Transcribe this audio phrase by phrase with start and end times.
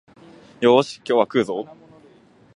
[0.61, 1.67] よーし、今日は食うぞお